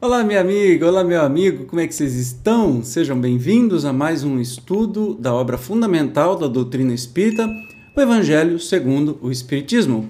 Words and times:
Olá, 0.00 0.22
minha 0.22 0.40
amiga, 0.40 0.86
olá, 0.86 1.02
meu 1.02 1.20
amigo, 1.20 1.64
como 1.66 1.80
é 1.80 1.86
que 1.86 1.94
vocês 1.94 2.14
estão? 2.14 2.84
Sejam 2.84 3.20
bem-vindos 3.20 3.84
a 3.84 3.92
mais 3.92 4.24
um 4.24 4.40
estudo 4.40 5.14
da 5.14 5.34
obra 5.34 5.58
fundamental 5.58 6.36
da 6.36 6.46
doutrina 6.46 6.94
espírita, 6.94 7.48
o 7.96 8.00
Evangelho 8.00 8.60
segundo 8.60 9.18
o 9.20 9.30
Espiritismo, 9.30 10.08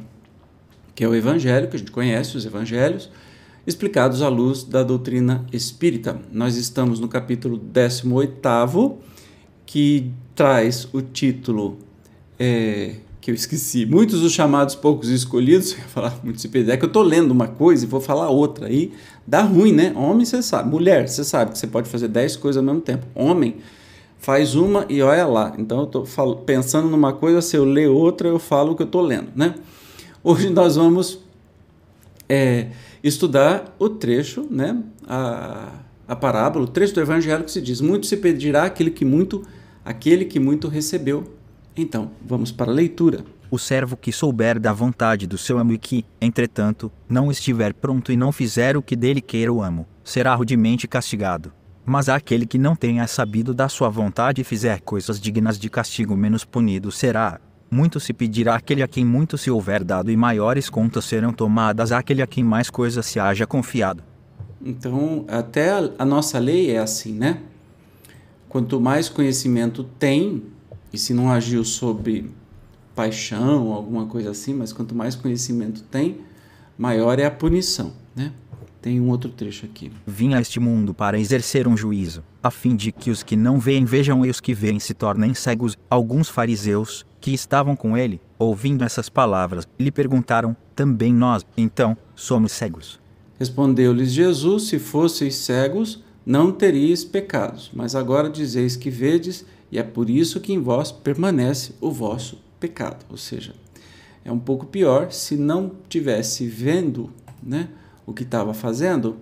que 0.95 1.03
é 1.03 1.09
o 1.09 1.15
Evangelho 1.15 1.69
que 1.69 1.77
a 1.77 1.79
gente 1.79 1.91
conhece, 1.91 2.37
os 2.37 2.45
Evangelhos, 2.45 3.11
explicados 3.69 4.23
à 4.23 4.29
luz 4.29 4.65
da 4.65 4.83
doutrina 4.83 5.45
espírita. 5.53 6.19
Nós 6.33 6.57
estamos 6.57 6.99
no 6.99 7.07
capítulo 7.07 7.59
18, 7.59 8.97
que 9.67 10.11
traz 10.35 10.89
o 10.91 11.03
título. 11.03 11.77
É, 12.39 12.95
que 13.21 13.31
eu 13.31 13.35
esqueci. 13.35 13.85
Muitos 13.85 14.23
os 14.23 14.33
chamados, 14.33 14.75
poucos 14.75 15.11
escolhidos. 15.11 15.73
Eu 15.77 15.81
ia 15.81 15.85
falar 15.85 16.19
muito 16.25 16.41
se 16.41 16.49
É 16.49 16.77
que 16.79 16.85
eu 16.85 16.87
estou 16.87 17.03
lendo 17.03 17.31
uma 17.31 17.47
coisa 17.47 17.85
e 17.85 17.89
vou 17.89 18.01
falar 18.01 18.31
outra. 18.31 18.69
Aí 18.69 18.91
dá 19.27 19.43
ruim, 19.43 19.73
né? 19.73 19.93
Homem, 19.95 20.25
você 20.25 20.43
sabe. 20.43 20.71
Mulher, 20.71 21.07
você 21.07 21.23
sabe 21.23 21.53
que 21.53 21.59
você 21.59 21.67
pode 21.67 21.91
fazer 21.91 22.09
dez 22.09 22.37
coisas 22.37 22.57
ao 22.57 22.65
mesmo 22.65 22.81
tempo. 22.81 23.07
Homem, 23.15 23.57
faz 24.19 24.55
uma 24.55 24.87
e 24.89 25.03
olha 25.03 25.27
lá. 25.27 25.53
Então 25.59 25.81
eu 25.81 25.85
estou 25.85 26.37
pensando 26.37 26.89
numa 26.89 27.13
coisa, 27.13 27.43
se 27.43 27.55
eu 27.55 27.67
ler 27.67 27.89
outra, 27.89 28.29
eu 28.29 28.39
falo 28.39 28.73
o 28.73 28.77
que 28.77 28.83
eu 28.83 28.87
estou 28.87 29.03
lendo, 29.03 29.29
né? 29.37 29.55
Hoje 30.25 30.49
nós 30.49 30.77
vamos 30.77 31.19
é, 32.29 32.69
estudar 33.03 33.75
o 33.79 33.89
trecho, 33.89 34.47
né? 34.51 34.83
A, 35.07 35.73
a 36.07 36.17
parábola, 36.17 36.65
o 36.65 36.69
trecho 36.69 36.95
do 36.95 37.01
evangelho 37.01 37.45
que 37.45 37.51
se 37.51 37.61
diz: 37.61 37.81
Muito 37.81 38.07
se 38.07 38.17
pedirá 38.17 38.65
aquele 38.65 38.91
que 38.91 39.05
muito, 39.05 39.47
aquele 39.85 40.25
que 40.25 40.39
muito 40.39 40.69
recebeu 40.69 41.39
então, 41.79 42.11
vamos 42.21 42.51
para 42.51 42.73
a 42.73 42.75
leitura. 42.75 43.25
O 43.49 43.57
servo 43.57 43.97
que 43.97 44.11
souber 44.11 44.59
da 44.59 44.73
vontade 44.73 45.29
do 45.29 45.39
seu 45.39 45.59
amo 45.59 45.73
e 45.73 45.79
que, 45.79 46.05
entretanto, 46.21 46.91
não 47.09 47.31
estiver 47.31 47.73
pronto 47.73 48.11
e 48.11 48.17
não 48.17 48.33
fizer 48.33 48.77
o 48.77 48.83
que 48.83 48.97
dele 48.97 49.21
queira 49.21 49.53
o 49.53 49.63
amo, 49.63 49.87
será 50.03 50.35
rudemente 50.35 50.89
castigado. 50.89 51.53
Mas 51.87 52.09
aquele 52.09 52.47
que 52.47 52.59
não 52.59 52.75
tenha 52.75 53.07
sabido 53.07 53.55
da 53.55 53.69
sua 53.69 53.89
vontade 53.89 54.41
e 54.41 54.45
fizer 54.45 54.81
coisas 54.81 55.21
dignas 55.21 55.57
de 55.57 55.71
castigo 55.71 56.17
menos 56.17 56.45
punido 56.45 56.91
será. 56.91 57.41
Muito 57.71 58.01
se 58.01 58.13
pedirá 58.13 58.57
àquele 58.57 58.83
a 58.83 58.89
quem 58.89 59.05
muito 59.05 59.37
se 59.37 59.51
houver 59.51 59.85
dado, 59.85 60.11
e 60.11 60.17
maiores 60.17 60.71
contas 60.71 61.05
serão 61.05 61.33
tomadas 61.33 61.93
àquele 61.93 62.23
a 62.23 62.27
quem 62.27 62.43
mais 62.43 62.71
coisas 62.71 63.05
se 63.05 63.21
haja 63.21 63.47
confiado. 63.47 64.03
Então, 64.61 65.25
até 65.29 65.71
a, 65.99 66.05
nossa 66.05 66.39
lei 66.39 66.71
é 66.71 66.79
assim, 66.79 67.13
né? 67.13 67.41
Quanto 68.49 68.81
mais 68.81 69.09
conhecimento 69.09 69.85
tem, 69.85 70.43
e 70.93 70.99
se 70.99 71.13
não 71.13 71.31
agiu 71.31 71.65
sobre 71.65 72.31
paixão, 72.95 73.73
alguma 73.73 74.07
coisa 74.07 74.31
assim, 74.31 74.55
mas 74.55 74.73
quanto 74.73 74.95
mais 74.95 75.15
conhecimento 75.15 75.83
tem, 75.83 76.23
maior 76.77 77.19
é 77.19 77.27
a 77.27 77.31
punição, 77.31 77.93
né? 78.17 78.33
Tem 78.81 79.01
um 79.01 79.09
outro 79.09 79.31
trecho 79.31 79.67
aqui. 79.67 79.91
Vim 80.07 80.35
a 80.35 80.41
este 80.41 80.61
mundo 80.61 80.95
para 80.95 81.19
exercer 81.19 81.67
um 81.67 81.77
juízo, 81.77 82.23
a 82.43 82.51
fim 82.51 82.77
de 82.77 82.93
que 82.93 83.11
os 83.11 83.23
que 83.23 83.37
não 83.37 83.59
veem 83.59 83.85
vejam 83.85 84.25
e 84.25 84.31
os 84.31 84.41
que 84.41 84.55
veem 84.55 84.79
se 84.79 84.95
tornem 84.95 85.35
cegos. 85.35 85.77
Alguns 85.91 86.29
fariseus, 86.29 87.05
que 87.21 87.35
estavam 87.35 87.75
com 87.75 87.97
ele, 87.97 88.21
ouvindo 88.39 88.85
essas 88.85 89.09
palavras, 89.09 89.67
lhe 89.79 89.91
perguntaram: 89.91 90.57
Também 90.77 91.13
nós, 91.13 91.45
então, 91.57 91.97
somos 92.15 92.53
cegos? 92.53 93.01
Respondeu-lhes 93.39 94.13
Jesus: 94.13 94.65
Se 94.65 94.79
fosseis 94.79 95.35
cegos, 95.37 96.05
não 96.25 96.53
teríeis 96.53 97.05
pecados, 97.05 97.71
mas 97.75 97.95
agora 97.95 98.31
dizeis 98.31 98.77
que 98.77 98.91
vedes 98.91 99.45
e 99.71 99.79
é 99.79 99.83
por 99.83 100.09
isso 100.09 100.41
que 100.41 100.53
em 100.53 100.61
vós 100.61 100.91
permanece 100.93 101.73
o 101.81 101.91
vosso 101.91 102.39
pecado. 102.59 103.05
Ou 103.11 103.17
seja, 103.17 103.55
é 104.25 104.33
um 104.33 104.39
pouco 104.39 104.67
pior 104.67 105.11
se 105.11 105.37
não 105.37 105.73
tivesse 105.89 106.47
vendo 106.47 107.11
né, 107.43 107.69
o 108.09 108.15
que 108.15 108.23
estava 108.23 108.55
fazendo, 108.55 109.19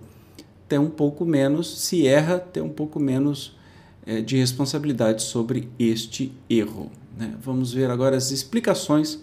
tem 0.67 0.79
um 0.79 0.89
pouco 0.89 1.25
menos, 1.25 1.81
se 1.81 2.07
erra, 2.07 2.39
tem 2.39 2.63
um 2.63 2.69
pouco 2.69 2.99
menos 2.99 3.57
é, 4.05 4.21
de 4.21 4.37
responsabilidade 4.37 5.23
sobre 5.23 5.69
este 5.77 6.31
erro. 6.49 6.89
Né? 7.17 7.35
Vamos 7.41 7.73
ver 7.73 7.91
agora 7.91 8.15
as 8.15 8.31
explicações 8.31 9.21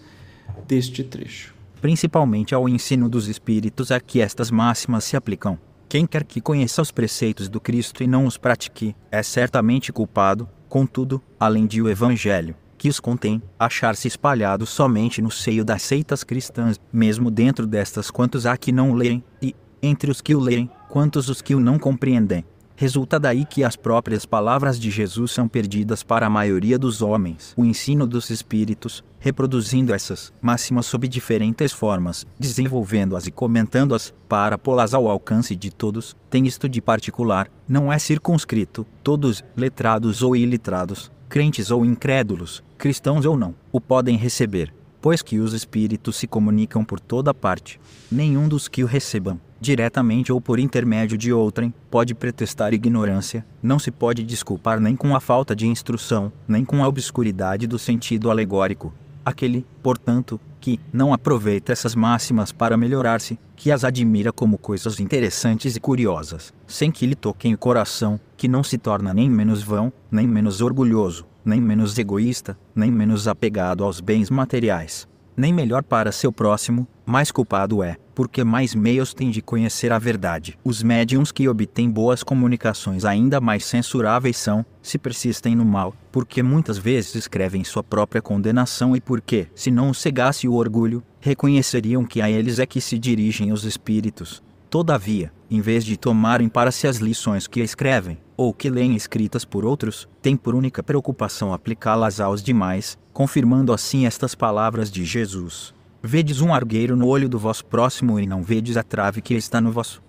deste 0.67 1.03
trecho. 1.03 1.55
Principalmente 1.81 2.53
ao 2.53 2.69
ensino 2.69 3.09
dos 3.09 3.27
Espíritos 3.27 3.91
a 3.91 3.99
que 3.99 4.21
estas 4.21 4.51
máximas 4.51 5.03
se 5.03 5.17
aplicam. 5.17 5.57
Quem 5.89 6.05
quer 6.05 6.23
que 6.23 6.39
conheça 6.39 6.81
os 6.81 6.91
preceitos 6.91 7.49
do 7.49 7.59
Cristo 7.59 8.03
e 8.03 8.07
não 8.07 8.25
os 8.25 8.37
pratique, 8.37 8.95
é 9.11 9.23
certamente 9.23 9.91
culpado, 9.91 10.47
Contudo, 10.75 11.21
além 11.39 11.65
de 11.65 11.81
o 11.81 11.87
Evangelho, 11.87 12.53
que 12.85 12.89
os 12.89 12.99
contém, 12.99 13.41
achar-se 13.57 14.07
espalhados 14.07 14.69
somente 14.69 15.19
no 15.19 15.31
seio 15.31 15.65
das 15.65 15.81
seitas 15.81 16.23
cristãs, 16.23 16.79
mesmo 16.93 17.31
dentro 17.31 17.65
destas 17.65 18.11
quantos 18.11 18.45
há 18.45 18.55
que 18.55 18.71
não 18.71 18.93
leem, 18.93 19.23
e, 19.41 19.55
entre 19.81 20.11
os 20.11 20.21
que 20.21 20.35
o 20.35 20.39
leem, 20.39 20.69
quantos 20.87 21.27
os 21.27 21.41
que 21.41 21.55
o 21.55 21.59
não 21.59 21.79
compreendem. 21.79 22.45
Resulta 22.75 23.19
daí 23.19 23.43
que 23.43 23.63
as 23.63 23.75
próprias 23.75 24.23
palavras 24.23 24.79
de 24.79 24.91
Jesus 24.91 25.31
são 25.31 25.47
perdidas 25.47 26.03
para 26.03 26.27
a 26.27 26.29
maioria 26.29 26.77
dos 26.77 27.01
homens. 27.01 27.55
O 27.57 27.65
ensino 27.65 28.05
dos 28.05 28.29
Espíritos, 28.29 29.03
reproduzindo 29.17 29.91
essas 29.91 30.31
máximas 30.39 30.85
sob 30.85 31.07
diferentes 31.07 31.71
formas, 31.71 32.23
desenvolvendo-as 32.37 33.25
e 33.25 33.31
comentando-as, 33.31 34.13
para 34.29 34.59
pô-las 34.59 34.93
ao 34.93 35.09
alcance 35.09 35.55
de 35.55 35.71
todos, 35.71 36.15
tem 36.29 36.45
isto 36.45 36.69
de 36.69 36.81
particular, 36.81 37.49
não 37.67 37.91
é 37.91 37.97
circunscrito, 37.97 38.85
todos, 39.01 39.43
letrados 39.55 40.21
ou 40.21 40.35
ilitrados, 40.35 41.09
crentes 41.29 41.71
ou 41.71 41.85
incrédulos, 41.85 42.63
cristãos 42.77 43.25
ou 43.25 43.37
não, 43.37 43.55
o 43.71 43.81
podem 43.81 44.17
receber, 44.17 44.73
pois 45.01 45.21
que 45.21 45.39
os 45.39 45.53
Espíritos 45.53 46.15
se 46.15 46.27
comunicam 46.27 46.83
por 46.83 46.99
toda 46.99 47.33
parte. 47.33 47.79
Nenhum 48.11 48.47
dos 48.47 48.67
que 48.67 48.83
o 48.83 48.87
recebam 48.87 49.39
diretamente 49.59 50.31
ou 50.31 50.39
por 50.39 50.59
intermédio 50.59 51.17
de 51.17 51.33
outrem, 51.33 51.73
pode 51.89 52.13
pretestar 52.13 52.73
ignorância, 52.73 53.45
não 53.63 53.79
se 53.79 53.89
pode 53.89 54.23
desculpar 54.23 54.79
nem 54.79 54.95
com 54.95 55.15
a 55.15 55.19
falta 55.19 55.55
de 55.55 55.65
instrução, 55.65 56.31
nem 56.47 56.63
com 56.63 56.83
a 56.83 56.87
obscuridade 56.87 57.65
do 57.65 57.79
sentido 57.79 58.29
alegórico. 58.29 58.93
Aquele, 59.25 59.65
portanto, 59.81 60.39
que 60.61 60.79
não 60.93 61.11
aproveita 61.11 61.71
essas 61.71 61.95
máximas 61.95 62.51
para 62.51 62.77
melhorar-se, 62.77 63.39
que 63.55 63.71
as 63.71 63.83
admira 63.83 64.31
como 64.31 64.57
coisas 64.57 64.99
interessantes 64.99 65.75
e 65.75 65.79
curiosas, 65.79 66.53
sem 66.67 66.91
que 66.91 67.07
lhe 67.07 67.15
toquem 67.15 67.53
o 67.53 67.57
coração, 67.57 68.19
que 68.37 68.47
não 68.47 68.63
se 68.63 68.77
torna 68.77 69.15
nem 69.15 69.27
menos 69.27 69.63
vão, 69.63 69.91
nem 70.11 70.27
menos 70.27 70.61
orgulhoso, 70.61 71.25
nem 71.43 71.59
menos 71.59 71.97
egoísta, 71.97 72.55
nem 72.75 72.91
menos 72.91 73.27
apegado 73.27 73.83
aos 73.83 73.99
bens 73.99 74.29
materiais, 74.29 75.07
nem 75.35 75.53
melhor 75.53 75.83
para 75.83 76.11
seu 76.11 76.31
próximo, 76.31 76.87
mais 77.05 77.31
culpado 77.31 77.83
é, 77.83 77.97
porque 78.15 78.43
mais 78.43 78.73
meios 78.73 79.13
tem 79.13 79.29
de 79.29 79.41
conhecer 79.41 79.91
a 79.91 79.99
verdade. 79.99 80.57
Os 80.63 80.81
médiums 80.81 81.31
que 81.31 81.47
obtêm 81.47 81.89
boas 81.89 82.23
comunicações 82.23 83.05
ainda 83.05 83.41
mais 83.41 83.65
censuráveis 83.65 84.37
são, 84.37 84.65
se 84.81 84.97
persistem 84.97 85.55
no 85.55 85.65
mal, 85.65 85.93
porque 86.11 86.41
muitas 86.41 86.77
vezes 86.77 87.15
escrevem 87.15 87.63
sua 87.63 87.83
própria 87.83 88.21
condenação 88.21 88.95
e 88.95 89.01
porque, 89.01 89.47
se 89.53 89.69
não 89.69 89.93
cegasse 89.93 90.47
o 90.47 90.53
orgulho, 90.53 91.03
reconheceriam 91.19 92.05
que 92.05 92.21
a 92.21 92.29
eles 92.29 92.59
é 92.59 92.65
que 92.65 92.79
se 92.79 92.97
dirigem 92.97 93.51
os 93.51 93.63
espíritos. 93.65 94.41
Todavia, 94.69 95.31
em 95.49 95.61
vez 95.61 95.85
de 95.85 95.95
tomarem 95.95 96.49
para 96.49 96.71
si 96.71 96.87
as 96.87 96.97
lições 96.97 97.47
que 97.47 97.61
escrevem, 97.61 98.17
ou 98.37 98.53
que 98.53 98.69
leem 98.69 98.95
escritas 98.95 99.45
por 99.45 99.65
outros, 99.65 100.07
têm 100.21 100.35
por 100.35 100.55
única 100.55 100.83
preocupação 100.83 101.53
aplicá-las 101.53 102.19
aos 102.19 102.41
demais, 102.41 102.97
confirmando 103.13 103.71
assim 103.71 104.05
estas 104.05 104.35
palavras 104.35 104.91
de 104.91 105.05
Jesus: 105.05 105.73
Vedes 106.01 106.41
um 106.41 106.53
argueiro 106.53 106.95
no 106.95 107.07
olho 107.07 107.29
do 107.29 107.39
vosso 107.39 107.65
próximo 107.65 108.19
e 108.19 108.25
não 108.27 108.43
vedes 108.43 108.77
a 108.77 108.83
trave 108.83 109.21
que 109.21 109.33
está 109.33 109.59
no 109.61 109.71
vosso. 109.71 110.03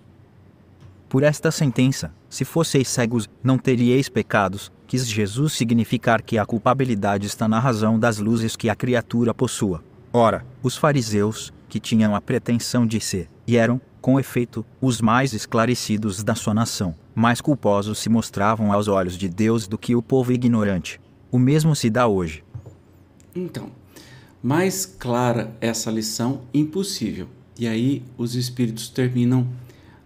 Por 1.09 1.23
esta 1.23 1.51
sentença, 1.51 2.13
se 2.29 2.45
fosseis 2.45 2.89
cegos, 2.89 3.29
não 3.43 3.57
teríeis 3.57 4.09
pecados, 4.09 4.73
quis 4.87 5.07
Jesus 5.07 5.53
significar 5.53 6.21
que 6.21 6.37
a 6.37 6.45
culpabilidade 6.45 7.27
está 7.27 7.47
na 7.47 7.61
razão 7.61 7.99
das 7.99 8.19
luzes 8.19 8.57
que 8.57 8.69
a 8.69 8.75
criatura 8.75 9.33
possua. 9.33 9.83
Ora, 10.13 10.45
os 10.63 10.77
fariseus, 10.77 11.53
que 11.69 11.79
tinham 11.79 12.15
a 12.15 12.21
pretensão 12.21 12.87
de 12.87 13.01
ser, 13.01 13.29
e 13.47 13.57
eram, 13.57 13.81
com 14.01 14.19
efeito, 14.19 14.67
os 14.81 15.01
mais 15.01 15.33
esclarecidos 15.33 16.23
da 16.25 16.35
sua 16.35 16.55
nação, 16.55 16.95
mais 17.17 17.41
culposos 17.41 17.99
se 17.99 18.11
mostravam 18.11 18.71
aos 18.71 18.89
olhos 18.89 19.17
de 19.17 19.27
Deus 19.27 19.67
do 19.67 19.79
que 19.79 19.97
o 19.97 20.03
povo 20.03 20.33
ignorante. 20.33 21.01
O 21.33 21.39
mesmo 21.39 21.75
se 21.75 21.89
dá 21.89 22.07
hoje. 22.07 22.45
Então, 23.35 23.71
mais 24.43 24.85
clara 24.85 25.51
essa 25.59 25.91
lição, 25.91 26.43
impossível. 26.53 27.27
E 27.59 27.67
aí 27.67 28.03
os 28.19 28.35
espíritos 28.35 28.91
terminam 28.91 29.49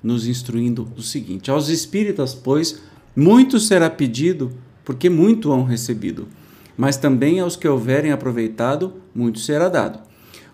nos 0.01 0.29
instruindo 0.29 0.89
o 0.97 1.03
seguinte: 1.03 1.51
Aos 1.51 1.69
espíritas, 1.69 2.33
pois, 2.33 2.81
muito 3.15 3.59
será 3.59 3.91
pedido, 3.91 4.53
porque 4.85 5.11
muito 5.11 5.51
hão 5.51 5.65
recebido, 5.65 6.29
mas 6.77 6.97
também 6.97 7.41
aos 7.41 7.57
que 7.57 7.67
houverem 7.67 8.12
aproveitado, 8.12 8.95
muito 9.12 9.41
será 9.41 9.69
dado. 9.69 10.10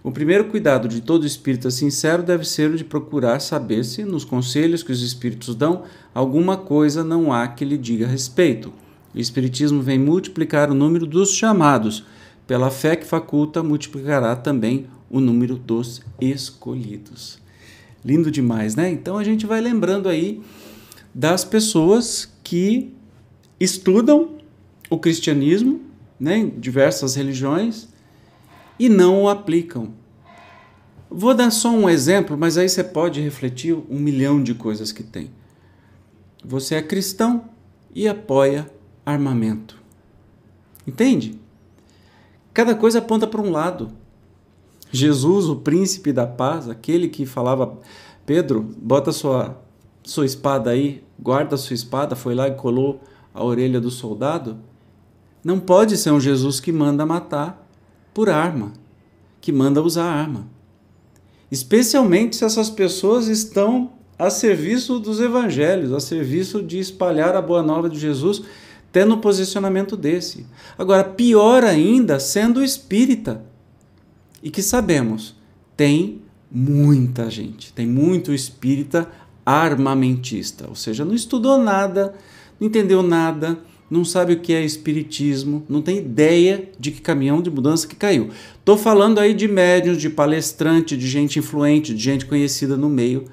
O 0.07 0.13
primeiro 0.13 0.45
cuidado 0.45 0.87
de 0.87 1.01
todo 1.01 1.27
espírita 1.27 1.69
sincero 1.69 2.23
deve 2.23 2.45
ser 2.45 2.71
o 2.71 2.77
de 2.77 2.85
procurar 2.85 3.41
saber 3.41 3.85
se, 3.85 4.05
nos 4.05 4.25
conselhos 4.25 4.85
que 4.85 4.93
os 4.93 5.03
espíritos 5.03 5.57
dão, 5.57 5.83
alguma 6.15 6.57
coisa 6.57 7.03
não 7.03 7.33
há 7.33 7.49
que 7.49 7.65
lhe 7.65 7.77
diga 7.77 8.07
respeito. 8.07 8.73
O 9.13 9.19
Espiritismo 9.19 9.83
vem 9.83 9.99
multiplicar 9.99 10.71
o 10.71 10.75
número 10.75 11.07
dos 11.07 11.33
chamados. 11.33 12.05
Pela 12.47 12.71
fé 12.71 12.95
que 12.95 13.05
faculta, 13.05 13.65
multiplicará 13.65 14.37
também 14.37 14.87
o 15.11 15.19
número 15.19 15.57
dos 15.57 16.01
escolhidos. 16.21 17.41
Lindo 18.05 18.31
demais, 18.31 18.77
né? 18.77 18.89
Então 18.89 19.19
a 19.19 19.25
gente 19.25 19.45
vai 19.45 19.61
lembrando 19.61 20.09
aí 20.09 20.41
das 21.13 21.45
pessoas 21.45 22.33
que 22.45 22.95
estudam 23.59 24.37
o 24.89 25.01
cristianismo, 25.01 25.81
né, 26.21 26.49
diversas 26.57 27.17
religiões, 27.17 27.89
e 28.79 28.89
não 28.89 29.23
o 29.23 29.29
aplicam. 29.29 29.93
Vou 31.11 31.35
dar 31.35 31.51
só 31.51 31.71
um 31.71 31.89
exemplo, 31.89 32.37
mas 32.37 32.59
aí 32.59 32.69
você 32.69 32.83
pode 32.83 33.21
refletir 33.21 33.75
um 33.75 33.99
milhão 33.99 34.43
de 34.43 34.55
coisas 34.55 34.93
que 34.93 35.03
tem. 35.03 35.31
Você 36.45 36.75
é 36.75 36.83
cristão 36.83 37.45
e 37.95 38.09
apoia 38.09 38.71
armamento. 39.05 39.81
Entende? 40.87 41.41
Cada 42.53 42.75
coisa 42.75 42.99
aponta 42.99 43.27
para 43.27 43.41
um 43.41 43.51
lado. 43.51 43.93
Jesus, 44.91 45.47
o 45.49 45.57
príncipe 45.57 46.13
da 46.13 46.27
paz, 46.27 46.69
aquele 46.69 47.09
que 47.09 47.27
falava, 47.27 47.79
Pedro, 48.25 48.63
bota 48.79 49.13
sua 49.13 49.63
sua 50.07 50.25
espada 50.25 50.71
aí, 50.71 51.03
guarda 51.19 51.57
sua 51.57 51.75
espada, 51.75 52.15
foi 52.15 52.33
lá 52.33 52.47
e 52.47 52.55
colou 52.55 53.01
a 53.35 53.45
orelha 53.45 53.81
do 53.81 53.91
soldado. 53.91 54.57
Não 55.43 55.59
pode 55.59 55.97
ser 55.97 56.13
um 56.13 56.21
Jesus 56.21 56.61
que 56.61 56.71
manda 56.71 57.05
matar 57.05 57.66
por 58.17 58.31
arma, 58.31 58.73
que 59.43 59.53
manda 59.53 59.83
usar 59.83 60.07
arma. 60.07 60.47
Especialmente 61.51 62.35
se 62.35 62.47
essas 62.47 62.71
pessoas 62.71 63.29
estão 63.29 63.91
a 64.19 64.31
serviço 64.31 64.99
dos 64.99 65.21
evangelhos, 65.21 65.93
a 65.93 66.01
serviço 66.01 66.63
de 66.63 66.79
espalhar 66.79 67.37
a 67.37 67.43
boa 67.43 67.63
nova 67.63 67.91
de 67.91 67.99
Jesus, 67.99 68.41
tendo 68.91 69.17
um 69.17 69.21
posicionamento 69.21 69.99
desse. 69.99 70.47
Agora, 70.79 71.05
pior 71.05 71.63
ainda, 71.63 72.19
sendo 72.19 72.65
espírita. 72.65 73.45
E 74.43 74.51
que 74.51 74.63
sabemos, 74.63 75.37
tem 75.77 76.23
muita 76.51 77.29
gente, 77.29 77.71
tem 77.75 77.87
muito 77.87 78.33
espírita 78.33 79.11
armamentista, 79.45 80.65
ou 80.67 80.75
seja, 80.75 81.05
não 81.05 81.15
estudou 81.15 81.59
nada, 81.59 82.15
não 82.59 82.67
entendeu 82.67 83.03
nada, 83.03 83.59
não 83.91 84.05
sabe 84.05 84.33
o 84.33 84.41
que 84.41 84.53
é 84.53 84.65
espiritismo, 84.65 85.65
não 85.69 85.81
tem 85.81 85.99
ideia 85.99 86.69
de 86.79 86.91
que 86.91 87.01
caminhão 87.01 87.41
de 87.41 87.51
mudança 87.51 87.87
que 87.87 87.95
caiu. 87.95 88.31
Estou 88.59 88.77
falando 88.77 89.19
aí 89.19 89.33
de 89.33 89.47
médiums, 89.47 89.99
de 89.99 90.11
palestrante, 90.11 90.97
de 90.97 91.07
gente 91.07 91.39
influente, 91.39 91.95
de 91.95 92.03
gente 92.03 92.27
conhecida 92.27 92.77
no 92.77 92.89
meio. 92.89 93.25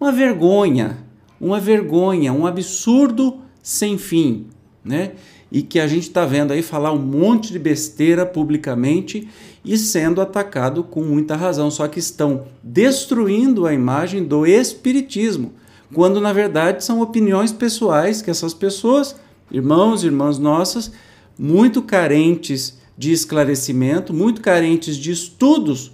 Uma 0.00 0.12
vergonha, 0.12 0.98
uma 1.40 1.58
vergonha, 1.58 2.32
um 2.32 2.46
absurdo 2.46 3.38
sem 3.62 3.98
fim, 3.98 4.46
né? 4.84 5.12
E 5.50 5.62
que 5.62 5.80
a 5.80 5.86
gente 5.86 6.04
está 6.04 6.24
vendo 6.24 6.52
aí 6.52 6.62
falar 6.62 6.92
um 6.92 6.98
monte 6.98 7.52
de 7.52 7.58
besteira 7.58 8.24
publicamente 8.24 9.28
e 9.64 9.76
sendo 9.76 10.20
atacado 10.20 10.84
com 10.84 11.02
muita 11.02 11.34
razão. 11.34 11.70
Só 11.70 11.88
que 11.88 11.98
estão 11.98 12.44
destruindo 12.62 13.66
a 13.66 13.72
imagem 13.72 14.22
do 14.22 14.46
espiritismo, 14.46 15.52
quando 15.92 16.20
na 16.20 16.32
verdade 16.32 16.84
são 16.84 17.00
opiniões 17.00 17.52
pessoais 17.52 18.22
que 18.22 18.30
essas 18.30 18.54
pessoas 18.54 19.16
irmãos 19.50 20.02
e 20.02 20.06
irmãs 20.06 20.38
nossas, 20.38 20.92
muito 21.38 21.82
carentes 21.82 22.78
de 22.96 23.12
esclarecimento, 23.12 24.12
muito 24.12 24.40
carentes 24.40 24.96
de 24.96 25.10
estudos 25.10 25.92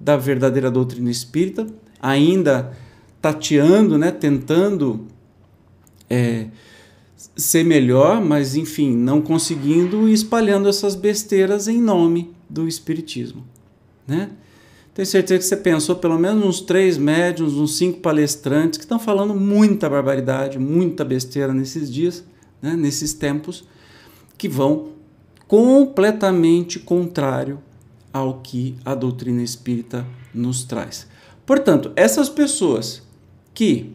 da 0.00 0.16
verdadeira 0.16 0.70
doutrina 0.70 1.10
espírita, 1.10 1.66
ainda 2.00 2.76
tateando, 3.20 3.96
né, 3.96 4.10
tentando 4.10 5.06
é, 6.10 6.46
ser 7.36 7.64
melhor, 7.64 8.20
mas 8.20 8.56
enfim, 8.56 8.96
não 8.96 9.20
conseguindo 9.20 10.08
e 10.08 10.12
espalhando 10.12 10.68
essas 10.68 10.94
besteiras 10.94 11.68
em 11.68 11.80
nome 11.80 12.32
do 12.50 12.66
Espiritismo. 12.66 13.44
Né? 14.06 14.30
Tenho 14.92 15.06
certeza 15.06 15.38
que 15.38 15.46
você 15.46 15.56
pensou 15.56 15.96
pelo 15.96 16.18
menos 16.18 16.44
uns 16.44 16.60
três 16.60 16.98
médiums, 16.98 17.54
uns 17.54 17.76
cinco 17.76 18.00
palestrantes 18.00 18.76
que 18.78 18.84
estão 18.84 18.98
falando 18.98 19.34
muita 19.34 19.88
barbaridade, 19.88 20.58
muita 20.58 21.04
besteira 21.04 21.54
nesses 21.54 21.90
dias 21.90 22.24
né, 22.62 22.76
nesses 22.76 23.12
tempos 23.12 23.64
que 24.38 24.48
vão 24.48 24.92
completamente 25.46 26.78
contrário 26.78 27.58
ao 28.12 28.40
que 28.40 28.76
a 28.84 28.94
doutrina 28.94 29.42
espírita 29.42 30.06
nos 30.32 30.64
traz. 30.64 31.06
Portanto, 31.44 31.92
essas 31.96 32.28
pessoas 32.28 33.02
que 33.52 33.92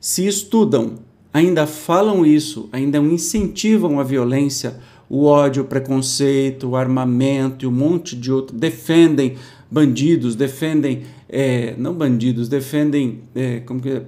se 0.00 0.26
estudam, 0.26 0.96
ainda 1.32 1.66
falam 1.66 2.26
isso, 2.26 2.68
ainda 2.72 2.98
incentivam 2.98 4.00
a 4.00 4.02
violência, 4.02 4.80
o 5.08 5.24
ódio, 5.24 5.62
o 5.62 5.66
preconceito, 5.66 6.70
o 6.70 6.76
armamento 6.76 7.64
e 7.64 7.68
um 7.68 7.72
monte 7.72 8.16
de 8.16 8.32
outro, 8.32 8.56
defendem 8.56 9.36
bandidos, 9.70 10.34
defendem, 10.34 11.04
é, 11.28 11.74
não 11.78 11.94
bandidos, 11.94 12.48
defendem 12.48 13.22
é, 13.34 13.60
como 13.60 13.80
que 13.80 13.90
é, 13.90 14.02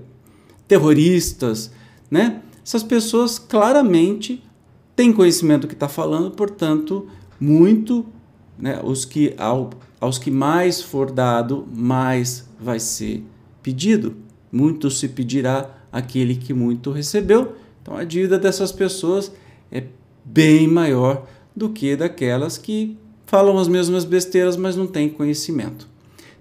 terroristas, 0.66 1.72
né? 2.10 2.42
Essas 2.64 2.82
pessoas 2.82 3.38
claramente 3.38 4.42
têm 4.96 5.12
conhecimento 5.12 5.62
do 5.62 5.68
que 5.68 5.74
está 5.74 5.88
falando, 5.88 6.30
portanto, 6.30 7.06
muito, 7.38 8.06
né, 8.58 8.80
os 8.82 9.04
que, 9.04 9.34
ao, 9.36 9.70
aos 10.00 10.18
que 10.18 10.30
mais 10.30 10.80
for 10.80 11.10
dado, 11.10 11.68
mais 11.70 12.48
vai 12.58 12.80
ser 12.80 13.22
pedido. 13.62 14.16
Muito 14.50 14.90
se 14.90 15.08
pedirá 15.08 15.70
aquele 15.92 16.36
que 16.36 16.54
muito 16.54 16.90
recebeu. 16.90 17.54
Então, 17.82 17.96
a 17.96 18.04
dívida 18.04 18.38
dessas 18.38 18.72
pessoas 18.72 19.30
é 19.70 19.84
bem 20.24 20.66
maior 20.66 21.26
do 21.54 21.68
que 21.68 21.94
daquelas 21.94 22.56
que 22.56 22.96
falam 23.26 23.58
as 23.58 23.68
mesmas 23.68 24.04
besteiras, 24.04 24.56
mas 24.56 24.74
não 24.74 24.86
têm 24.86 25.10
conhecimento. 25.10 25.86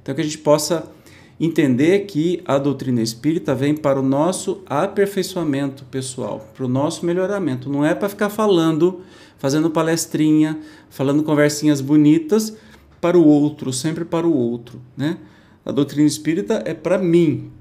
Então, 0.01 0.15
que 0.15 0.21
a 0.21 0.23
gente 0.23 0.37
possa 0.37 0.89
entender 1.39 2.01
que 2.01 2.41
a 2.45 2.57
doutrina 2.57 3.01
espírita 3.01 3.55
vem 3.55 3.75
para 3.75 3.99
o 3.99 4.03
nosso 4.03 4.61
aperfeiçoamento 4.65 5.83
pessoal, 5.85 6.47
para 6.53 6.65
o 6.65 6.69
nosso 6.69 7.05
melhoramento. 7.05 7.69
Não 7.69 7.85
é 7.85 7.93
para 7.93 8.09
ficar 8.09 8.29
falando, 8.29 9.01
fazendo 9.37 9.69
palestrinha, 9.69 10.59
falando 10.89 11.23
conversinhas 11.23 11.81
bonitas 11.81 12.55
para 13.01 13.17
o 13.17 13.25
outro, 13.25 13.73
sempre 13.73 14.05
para 14.05 14.27
o 14.27 14.33
outro. 14.33 14.81
Né? 14.95 15.17
A 15.65 15.71
doutrina 15.71 16.07
espírita 16.07 16.61
é 16.65 16.73
para 16.73 16.97
mim, 16.97 17.51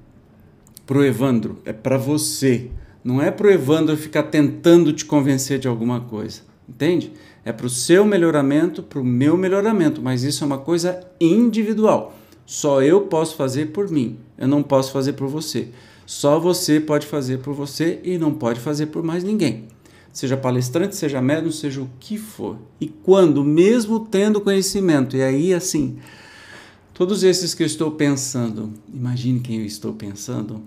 para 0.85 0.97
o 0.97 1.03
Evandro, 1.03 1.59
é 1.65 1.73
para 1.73 1.97
você. 1.97 2.69
Não 3.03 3.21
é 3.21 3.31
para 3.31 3.47
o 3.47 3.51
Evandro 3.51 3.97
ficar 3.97 4.23
tentando 4.23 4.93
te 4.93 5.03
convencer 5.03 5.59
de 5.59 5.67
alguma 5.67 5.99
coisa. 5.99 6.41
Entende? 6.67 7.11
É 7.43 7.51
para 7.51 7.65
o 7.65 7.69
seu 7.69 8.05
melhoramento, 8.05 8.81
para 8.81 8.99
o 8.99 9.03
meu 9.03 9.35
melhoramento, 9.35 10.01
mas 10.01 10.23
isso 10.23 10.43
é 10.43 10.47
uma 10.47 10.57
coisa 10.57 11.01
individual. 11.19 12.15
Só 12.45 12.81
eu 12.81 13.01
posso 13.01 13.35
fazer 13.35 13.67
por 13.67 13.89
mim, 13.89 14.17
eu 14.37 14.47
não 14.47 14.61
posso 14.61 14.91
fazer 14.91 15.13
por 15.13 15.27
você. 15.27 15.69
Só 16.05 16.39
você 16.39 16.79
pode 16.79 17.07
fazer 17.07 17.39
por 17.39 17.53
você 17.53 17.99
e 18.03 18.17
não 18.17 18.33
pode 18.33 18.59
fazer 18.59 18.87
por 18.87 19.03
mais 19.03 19.23
ninguém. 19.23 19.67
Seja 20.11 20.37
palestrante, 20.37 20.95
seja 20.95 21.21
médium, 21.21 21.51
seja 21.51 21.81
o 21.81 21.89
que 21.99 22.17
for. 22.17 22.57
E 22.79 22.87
quando, 22.87 23.43
mesmo 23.43 24.01
tendo 24.01 24.41
conhecimento, 24.41 25.15
e 25.15 25.23
aí 25.23 25.53
assim, 25.53 25.97
todos 26.93 27.23
esses 27.23 27.55
que 27.55 27.63
eu 27.63 27.67
estou 27.67 27.91
pensando, 27.91 28.71
imagine 28.93 29.39
quem 29.39 29.59
eu 29.59 29.65
estou 29.65 29.93
pensando, 29.93 30.61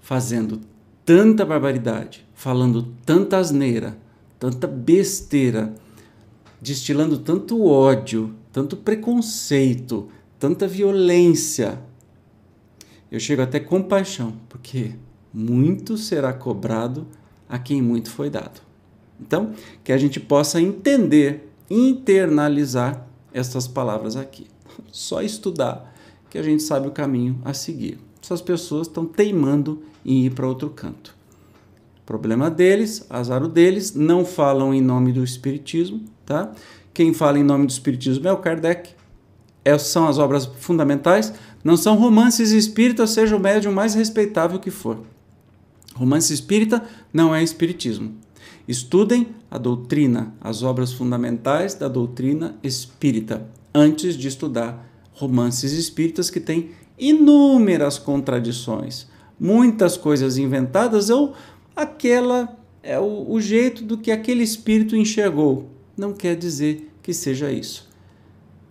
fazendo 0.00 0.60
tanta 1.04 1.44
barbaridade, 1.44 2.24
falando 2.34 2.86
tanta 3.04 3.38
asneira, 3.38 3.98
tanta 4.38 4.66
besteira, 4.66 5.74
destilando 6.60 7.18
tanto 7.18 7.64
ódio, 7.64 8.34
tanto 8.52 8.76
preconceito, 8.76 10.08
tanta 10.38 10.66
violência. 10.66 11.80
Eu 13.10 13.20
chego 13.20 13.42
até 13.42 13.60
compaixão, 13.60 14.34
porque 14.48 14.94
muito 15.32 15.96
será 15.96 16.32
cobrado 16.32 17.06
a 17.48 17.58
quem 17.58 17.80
muito 17.80 18.10
foi 18.10 18.30
dado. 18.30 18.60
Então, 19.20 19.52
que 19.82 19.92
a 19.92 19.98
gente 19.98 20.20
possa 20.20 20.60
entender, 20.60 21.50
internalizar 21.70 23.06
essas 23.32 23.66
palavras 23.66 24.16
aqui. 24.16 24.46
Só 24.90 25.22
estudar 25.22 25.94
que 26.28 26.38
a 26.38 26.42
gente 26.42 26.62
sabe 26.62 26.88
o 26.88 26.90
caminho 26.90 27.40
a 27.44 27.54
seguir. 27.54 27.98
Essas 28.22 28.42
pessoas 28.42 28.88
estão 28.88 29.06
teimando 29.06 29.82
em 30.04 30.26
ir 30.26 30.34
para 30.34 30.46
outro 30.46 30.68
canto. 30.70 31.14
Problema 32.04 32.50
deles, 32.50 33.06
azar 33.10 33.46
deles, 33.48 33.94
não 33.94 34.24
falam 34.24 34.72
em 34.72 34.80
nome 34.80 35.12
do 35.12 35.24
Espiritismo, 35.24 36.04
tá? 36.24 36.52
Quem 36.94 37.12
fala 37.12 37.38
em 37.38 37.42
nome 37.42 37.66
do 37.66 37.70
Espiritismo 37.70 38.28
é 38.28 38.32
o 38.32 38.38
Kardec, 38.38 38.94
é, 39.66 39.76
são 39.76 40.06
as 40.06 40.16
obras 40.16 40.46
fundamentais, 40.46 41.32
não 41.64 41.76
são 41.76 41.96
romances 41.96 42.52
espíritas, 42.52 43.10
seja 43.10 43.34
o 43.34 43.40
médium 43.40 43.72
mais 43.72 43.94
respeitável 43.94 44.60
que 44.60 44.70
for. 44.70 45.00
Romance 45.92 46.32
espírita 46.32 46.84
não 47.12 47.34
é 47.34 47.42
espiritismo. 47.42 48.14
Estudem 48.68 49.26
a 49.50 49.58
doutrina, 49.58 50.32
as 50.40 50.62
obras 50.62 50.92
fundamentais 50.92 51.74
da 51.74 51.88
doutrina 51.88 52.54
espírita, 52.62 53.44
antes 53.74 54.16
de 54.16 54.28
estudar 54.28 54.88
romances 55.12 55.72
espíritas 55.72 56.30
que 56.30 56.38
têm 56.38 56.70
inúmeras 56.96 57.98
contradições, 57.98 59.08
muitas 59.38 59.96
coisas 59.96 60.38
inventadas 60.38 61.10
ou 61.10 61.34
aquela 61.74 62.56
é 62.84 63.00
o, 63.00 63.26
o 63.28 63.40
jeito 63.40 63.82
do 63.82 63.98
que 63.98 64.12
aquele 64.12 64.44
espírito 64.44 64.94
enxergou. 64.94 65.68
Não 65.96 66.12
quer 66.12 66.36
dizer 66.36 66.88
que 67.02 67.12
seja 67.12 67.50
isso. 67.50 67.90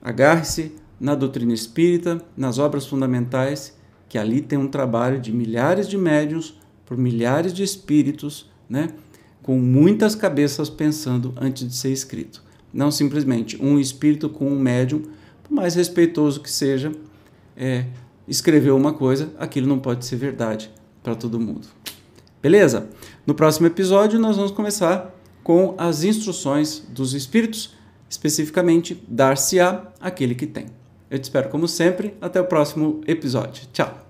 Agarre-se 0.02 0.85
na 1.00 1.16
doutrina 1.16 1.54
espírita, 1.54 2.22
nas 2.36 2.58
obras 2.58 2.86
fundamentais, 2.86 3.76
que 4.08 4.18
ali 4.18 4.42
tem 4.42 4.58
um 4.58 4.68
trabalho 4.68 5.20
de 5.20 5.32
milhares 5.32 5.88
de 5.88 5.98
médiuns 5.98 6.60
por 6.86 6.98
milhares 6.98 7.54
de 7.54 7.64
espíritos, 7.64 8.50
né? 8.70 8.90
com 9.42 9.60
muitas 9.60 10.16
cabeças 10.16 10.70
pensando 10.70 11.34
antes 11.38 11.68
de 11.68 11.76
ser 11.76 11.92
escrito. 11.92 12.44
Não 12.74 12.90
simplesmente 12.92 13.62
um 13.62 13.80
espírito 13.80 14.30
com 14.30 14.48
um 14.48 14.60
médium, 14.60 15.04
por 15.44 15.54
mais 15.54 15.76
respeitoso 15.76 16.42
que 16.42 16.52
seja, 16.52 16.92
é, 17.56 17.86
escreveu 18.28 18.76
uma 18.76 18.94
coisa, 18.94 19.32
aquilo 19.38 19.68
não 19.68 19.80
pode 19.80 20.06
ser 20.06 20.16
verdade 20.16 20.72
para 21.04 21.16
todo 21.16 21.40
mundo. 21.40 21.68
Beleza? 22.42 22.90
No 23.26 23.34
próximo 23.34 23.68
episódio, 23.68 24.20
nós 24.20 24.36
vamos 24.36 24.52
começar 24.52 25.14
com 25.44 25.76
as 25.78 26.04
instruções 26.04 26.84
dos 26.90 27.14
espíritos, 27.14 27.76
especificamente 28.10 29.04
dar-se-á 29.08 29.92
aquele 30.00 30.34
que 30.34 30.48
tem. 30.48 30.66
Eu 31.10 31.20
te 31.20 31.24
espero 31.24 31.50
como 31.50 31.68
sempre. 31.68 32.16
Até 32.22 32.40
o 32.42 32.46
próximo 32.46 33.02
episódio. 33.08 33.68
Tchau! 33.72 34.05